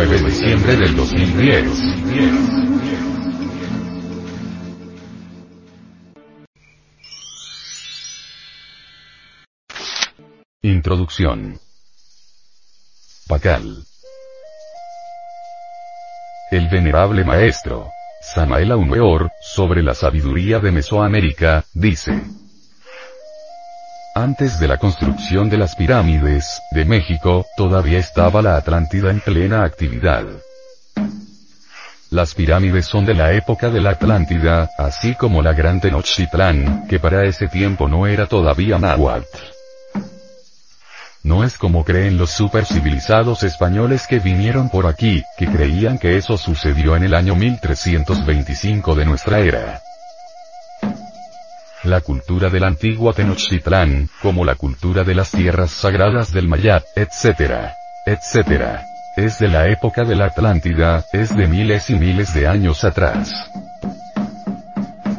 [0.00, 1.88] Edición 199 diciembre del 2010.
[10.62, 11.58] Introducción.
[13.26, 13.84] Pacal.
[16.52, 17.90] El venerable maestro,
[18.22, 22.22] Samael Aumeor, sobre la sabiduría de Mesoamérica, dice.
[24.18, 29.62] Antes de la construcción de las pirámides, de México, todavía estaba la Atlántida en plena
[29.62, 30.24] actividad.
[32.10, 36.98] Las pirámides son de la época de la Atlántida, así como la Gran Tenochtitlán, que
[36.98, 39.38] para ese tiempo no era todavía náhuatl.
[41.22, 46.36] No es como creen los supercivilizados españoles que vinieron por aquí, que creían que eso
[46.36, 49.80] sucedió en el año 1325 de nuestra era.
[51.84, 57.70] La cultura del antiguo Tenochtitlán, como la cultura de las tierras sagradas del Mayat, etc.
[58.04, 58.80] etc.
[59.16, 63.32] Es de la época de la Atlántida, es de miles y miles de años atrás.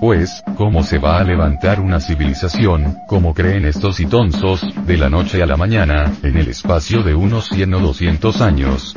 [0.00, 5.42] Pues, ¿cómo se va a levantar una civilización, como creen estos itonsos, de la noche
[5.42, 8.94] a la mañana, en el espacio de unos 100 o 200 años?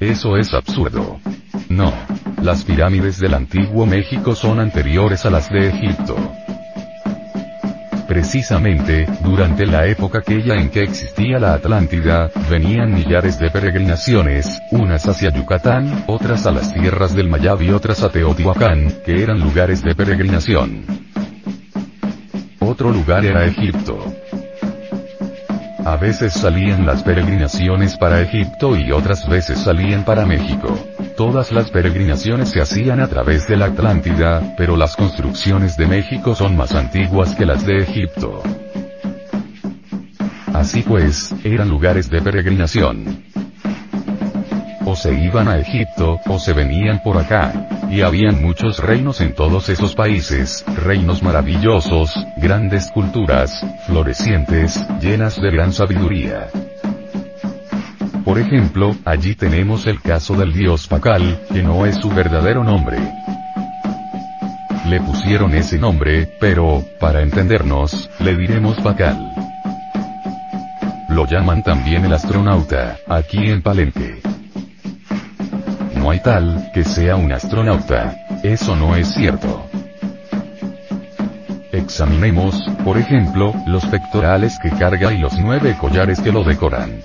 [0.00, 1.18] Eso es absurdo.
[1.68, 1.92] No.
[2.42, 6.16] Las pirámides del antiguo México son anteriores a las de Egipto.
[8.06, 15.06] Precisamente, durante la época aquella en que existía la Atlántida, venían millares de peregrinaciones, unas
[15.08, 19.82] hacia Yucatán, otras a las tierras del Mayab y otras a Teotihuacán, que eran lugares
[19.82, 20.84] de peregrinación.
[22.60, 23.98] Otro lugar era Egipto.
[25.84, 30.78] A veces salían las peregrinaciones para Egipto y otras veces salían para México.
[31.24, 36.34] Todas las peregrinaciones se hacían a través de la Atlántida, pero las construcciones de México
[36.34, 38.42] son más antiguas que las de Egipto.
[40.52, 43.22] Así pues, eran lugares de peregrinación.
[44.84, 47.68] O se iban a Egipto, o se venían por acá.
[47.88, 55.52] Y habían muchos reinos en todos esos países, reinos maravillosos, grandes culturas, florecientes, llenas de
[55.52, 56.48] gran sabiduría.
[58.24, 62.98] Por ejemplo, allí tenemos el caso del dios Pacal, que no es su verdadero nombre.
[64.86, 69.32] Le pusieron ese nombre, pero, para entendernos, le diremos Pacal.
[71.08, 74.22] Lo llaman también el astronauta, aquí en Palenque.
[75.96, 78.16] No hay tal, que sea un astronauta.
[78.44, 79.66] Eso no es cierto.
[81.72, 87.02] Examinemos, por ejemplo, los pectorales que carga y los nueve collares que lo decoran.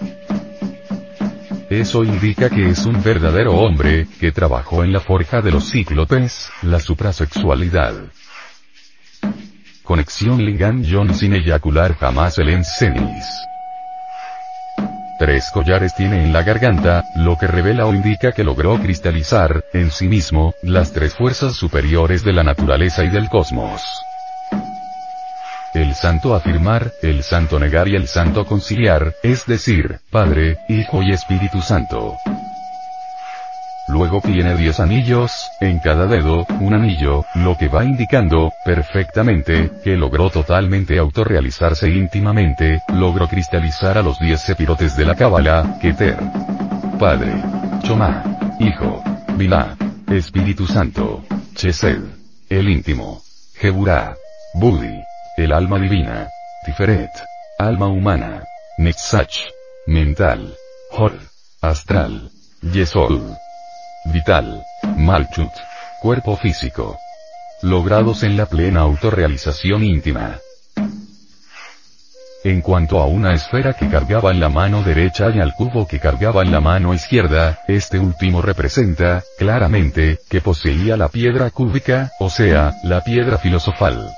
[1.69, 6.49] Eso indica que es un verdadero hombre, que trabajó en la forja de los cíclopes,
[6.61, 7.93] la suprasexualidad.
[9.83, 13.25] Conexión Ligan John sin eyacular jamás el encenis.
[15.19, 19.91] Tres collares tiene en la garganta, lo que revela o indica que logró cristalizar, en
[19.91, 23.81] sí mismo, las tres fuerzas superiores de la naturaleza y del cosmos
[25.97, 31.61] santo afirmar, el santo negar y el santo conciliar, es decir, Padre, Hijo y Espíritu
[31.61, 32.15] Santo.
[33.89, 39.97] Luego tiene diez anillos, en cada dedo, un anillo, lo que va indicando, perfectamente, que
[39.97, 46.17] logró totalmente autorrealizarse íntimamente, logró cristalizar a los diez sepirotes de la Cábala, Keter.
[46.99, 47.33] Padre.
[47.83, 48.23] Choma.
[48.59, 49.03] Hijo.
[49.35, 49.75] Vilá.
[50.11, 51.23] Espíritu Santo.
[51.55, 52.01] Chesed.
[52.49, 53.21] El íntimo.
[53.55, 54.15] Jeburá.
[54.53, 55.01] Budi
[55.37, 56.29] el alma divina,
[56.65, 57.11] Tiferet,
[57.59, 58.43] alma humana,
[58.79, 59.37] Nexach,
[59.85, 60.55] mental,
[60.91, 61.13] Hor,
[61.61, 62.31] astral,
[62.63, 63.21] Yesol,
[64.05, 64.63] vital,
[64.97, 65.51] Malchut,
[66.01, 66.97] cuerpo físico,
[67.61, 70.39] logrados en la plena autorrealización íntima.
[72.43, 75.99] En cuanto a una esfera que cargaba en la mano derecha y al cubo que
[75.99, 82.31] cargaba en la mano izquierda, este último representa, claramente, que poseía la piedra cúbica, o
[82.31, 84.09] sea, la piedra filosofal.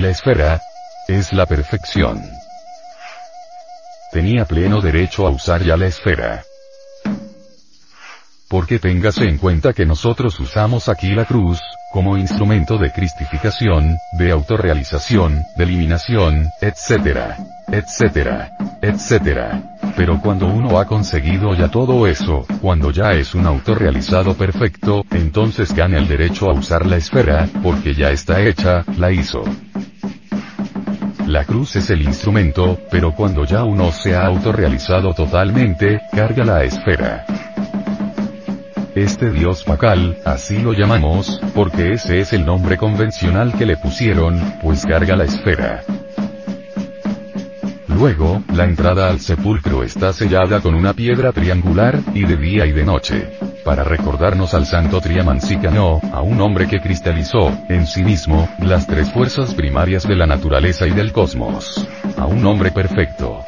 [0.00, 0.62] Y la esfera
[1.08, 2.22] es la perfección.
[4.10, 6.42] Tenía pleno derecho a usar ya la esfera.
[8.48, 11.60] Porque téngase en cuenta que nosotros usamos aquí la cruz,
[11.92, 17.36] como instrumento de cristificación, de autorrealización, de eliminación, etcétera,
[17.68, 19.76] etcétera, etcétera.
[19.98, 25.74] Pero cuando uno ha conseguido ya todo eso, cuando ya es un autorrealizado perfecto, entonces
[25.74, 29.44] gana el derecho a usar la esfera, porque ya está hecha, la hizo.
[31.30, 36.64] La cruz es el instrumento, pero cuando ya uno se ha autorrealizado totalmente, carga la
[36.64, 37.24] esfera.
[38.96, 44.40] Este dios Pacal, así lo llamamos, porque ese es el nombre convencional que le pusieron,
[44.60, 45.84] pues carga la esfera.
[47.86, 52.72] Luego, la entrada al sepulcro está sellada con una piedra triangular, y de día y
[52.72, 53.49] de noche.
[53.64, 59.12] Para recordarnos al santo Triamancicano, a un hombre que cristalizó, en sí mismo, las tres
[59.12, 61.86] fuerzas primarias de la naturaleza y del cosmos.
[62.16, 63.44] A un hombre perfecto.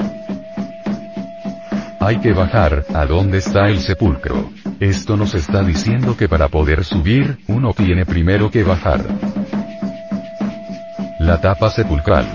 [1.99, 4.51] Hay que bajar, ¿a dónde está el sepulcro?
[4.81, 9.01] Esto nos está diciendo que para poder subir, uno tiene primero que bajar.
[11.21, 12.27] La tapa sepulcral.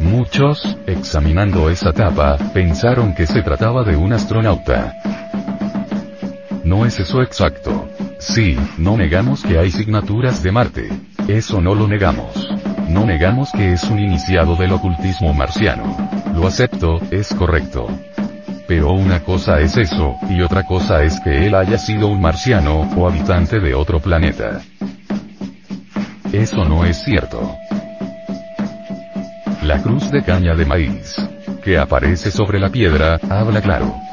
[0.00, 4.94] Muchos, examinando esa tapa, pensaron que se trataba de un astronauta.
[6.66, 7.88] No es eso exacto.
[8.18, 10.88] Sí, no negamos que hay signaturas de Marte.
[11.28, 12.34] Eso no lo negamos.
[12.88, 15.96] No negamos que es un iniciado del ocultismo marciano.
[16.34, 17.86] Lo acepto, es correcto.
[18.66, 22.80] Pero una cosa es eso, y otra cosa es que él haya sido un marciano,
[22.96, 24.60] o habitante de otro planeta.
[26.32, 27.56] Eso no es cierto.
[29.62, 31.14] La cruz de caña de maíz,
[31.62, 34.05] que aparece sobre la piedra, habla claro.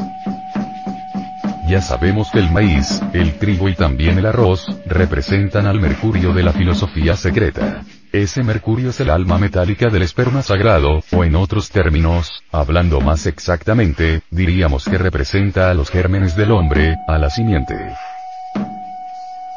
[1.73, 6.43] Ya sabemos que el maíz, el trigo y también el arroz, representan al mercurio de
[6.43, 7.81] la filosofía secreta.
[8.11, 13.25] Ese mercurio es el alma metálica del esperma sagrado, o en otros términos, hablando más
[13.25, 17.73] exactamente, diríamos que representa a los gérmenes del hombre, a la simiente.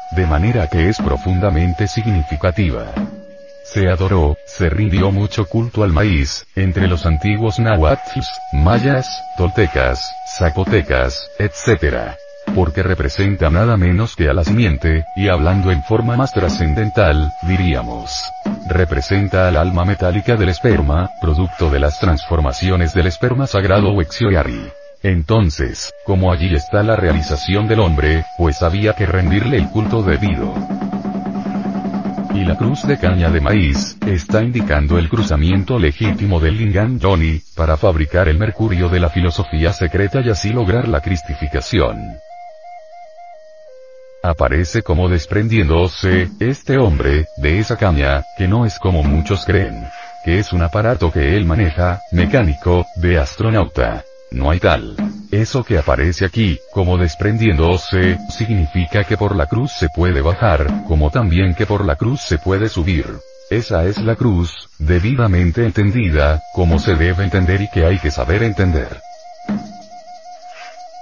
[0.09, 2.95] De manera que es profundamente significativa.
[3.63, 8.21] Se adoró, se rindió mucho culto al maíz, entre los antiguos náhuatl,
[8.53, 9.99] mayas, toltecas,
[10.37, 12.17] zapotecas, etc
[12.55, 18.31] porque representa nada menos que a la simiente, y hablando en forma más trascendental, diríamos,
[18.67, 24.71] representa al alma metálica del esperma, producto de las transformaciones del esperma sagrado Wexioyari.
[25.03, 30.55] Entonces, como allí está la realización del hombre, pues había que rendirle el culto debido.
[32.37, 37.41] Y la cruz de caña de maíz, está indicando el cruzamiento legítimo del Lingan Johnny,
[37.55, 41.97] para fabricar el mercurio de la filosofía secreta y así lograr la cristificación
[44.27, 49.87] aparece como desprendiéndose, este hombre, de esa caña, que no es como muchos creen.
[50.23, 54.03] Que es un aparato que él maneja, mecánico, de astronauta.
[54.31, 54.95] No hay tal.
[55.31, 61.09] Eso que aparece aquí, como desprendiéndose, significa que por la cruz se puede bajar, como
[61.11, 63.05] también que por la cruz se puede subir.
[63.49, 68.43] Esa es la cruz, debidamente entendida, como se debe entender y que hay que saber
[68.43, 69.01] entender.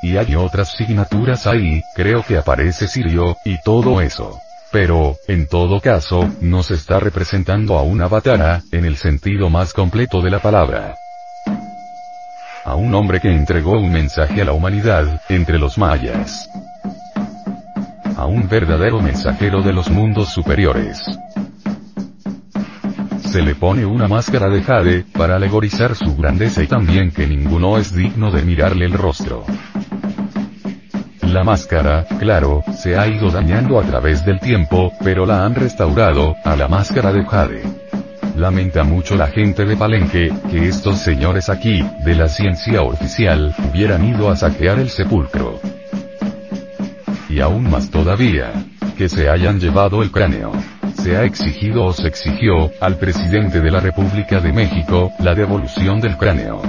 [0.03, 4.39] Y hay otras signaturas ahí, creo que aparece Sirio, y todo eso.
[4.71, 10.21] Pero, en todo caso, nos está representando a un avatara, en el sentido más completo
[10.21, 10.95] de la palabra.
[12.65, 16.49] A un hombre que entregó un mensaje a la humanidad, entre los mayas.
[18.17, 20.99] A un verdadero mensajero de los mundos superiores.
[23.19, 27.77] Se le pone una máscara de jade, para alegorizar su grandeza y también que ninguno
[27.77, 29.45] es digno de mirarle el rostro.
[31.21, 36.35] La máscara, claro, se ha ido dañando a través del tiempo, pero la han restaurado,
[36.43, 37.84] a la máscara de Jade.
[38.35, 44.05] Lamenta mucho la gente de Palenque, que estos señores aquí, de la ciencia oficial, hubieran
[44.05, 45.59] ido a saquear el sepulcro.
[47.29, 48.51] Y aún más todavía,
[48.97, 50.51] que se hayan llevado el cráneo.
[51.01, 56.01] Se ha exigido o se exigió, al presidente de la República de México, la devolución
[56.01, 56.61] del cráneo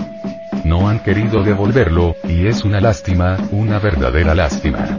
[0.66, 4.98] no han querido devolverlo, y es una lástima, una verdadera lástima.